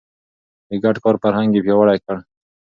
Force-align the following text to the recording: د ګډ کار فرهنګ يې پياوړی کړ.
د 0.69 0.71
ګډ 0.83 0.95
کار 1.03 1.15
فرهنګ 1.23 1.51
يې 1.55 1.61
پياوړی 1.65 1.97
کړ. 2.05 2.17